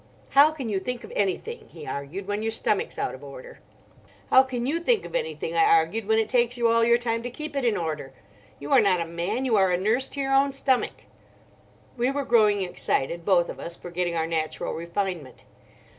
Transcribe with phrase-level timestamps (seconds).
[0.31, 3.59] "How can you think of anything," he argued, "when your stomach's out of order?"
[4.31, 7.21] "How can you think of anything," I argued, "when it takes you all your time
[7.21, 8.11] to keep it in order?
[8.59, 11.03] You are not a man; you are a nurse to your own stomach."
[11.97, 15.43] We were growing excited, both of us, forgetting our natural refinement.